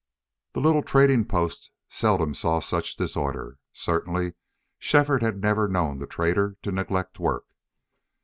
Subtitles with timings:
[0.53, 4.33] The little trading post seldom saw such disorder; certainly
[4.79, 7.45] Shefford had never known the trader to neglect work.